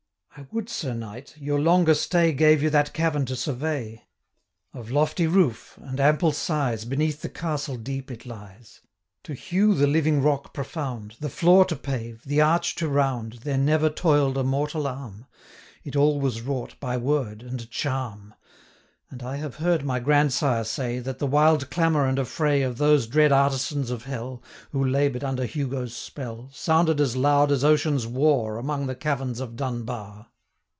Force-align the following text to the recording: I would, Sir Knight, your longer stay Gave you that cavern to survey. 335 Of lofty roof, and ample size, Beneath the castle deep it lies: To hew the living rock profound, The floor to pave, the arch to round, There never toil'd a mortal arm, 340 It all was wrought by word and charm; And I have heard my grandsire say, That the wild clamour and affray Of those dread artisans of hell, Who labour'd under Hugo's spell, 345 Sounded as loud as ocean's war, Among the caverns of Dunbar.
I 0.37 0.47
would, 0.49 0.69
Sir 0.69 0.93
Knight, 0.93 1.35
your 1.37 1.59
longer 1.59 1.93
stay 1.93 2.31
Gave 2.31 2.63
you 2.63 2.69
that 2.69 2.93
cavern 2.93 3.25
to 3.25 3.35
survey. 3.35 4.05
335 4.71 4.79
Of 4.85 4.91
lofty 4.91 5.27
roof, 5.27 5.77
and 5.81 5.99
ample 5.99 6.31
size, 6.31 6.85
Beneath 6.85 7.21
the 7.21 7.27
castle 7.27 7.75
deep 7.75 8.09
it 8.09 8.25
lies: 8.25 8.79
To 9.23 9.33
hew 9.33 9.73
the 9.75 9.87
living 9.87 10.21
rock 10.21 10.53
profound, 10.53 11.17
The 11.19 11.29
floor 11.29 11.65
to 11.65 11.75
pave, 11.75 12.23
the 12.23 12.39
arch 12.39 12.75
to 12.75 12.87
round, 12.87 13.39
There 13.43 13.57
never 13.57 13.89
toil'd 13.89 14.37
a 14.37 14.43
mortal 14.45 14.87
arm, 14.87 15.25
340 15.83 15.89
It 15.89 15.95
all 15.97 16.21
was 16.21 16.39
wrought 16.39 16.79
by 16.79 16.95
word 16.95 17.43
and 17.43 17.69
charm; 17.69 18.33
And 19.13 19.23
I 19.23 19.35
have 19.35 19.57
heard 19.57 19.83
my 19.83 19.99
grandsire 19.99 20.63
say, 20.63 20.99
That 20.99 21.19
the 21.19 21.27
wild 21.27 21.69
clamour 21.69 22.05
and 22.05 22.17
affray 22.17 22.61
Of 22.61 22.77
those 22.77 23.07
dread 23.07 23.33
artisans 23.33 23.89
of 23.91 24.05
hell, 24.05 24.41
Who 24.71 24.85
labour'd 24.85 25.25
under 25.25 25.43
Hugo's 25.43 25.93
spell, 25.93 26.47
345 26.53 26.55
Sounded 26.55 27.01
as 27.01 27.17
loud 27.17 27.51
as 27.51 27.65
ocean's 27.65 28.07
war, 28.07 28.57
Among 28.57 28.87
the 28.87 28.95
caverns 28.95 29.41
of 29.41 29.57
Dunbar. 29.57 30.27